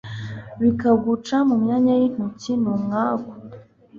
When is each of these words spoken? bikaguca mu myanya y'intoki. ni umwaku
bikaguca 0.61 1.35
mu 1.49 1.55
myanya 1.63 1.93
y'intoki. 1.99 2.51
ni 2.61 2.67
umwaku 2.75 3.33